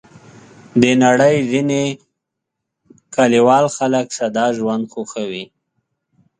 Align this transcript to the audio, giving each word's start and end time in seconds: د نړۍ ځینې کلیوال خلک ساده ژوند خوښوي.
د 0.81 0.83
نړۍ 1.03 1.35
ځینې 1.51 1.83
کلیوال 3.15 3.65
خلک 3.77 4.07
ساده 4.17 4.45
ژوند 4.57 4.83
خوښوي. 4.91 5.45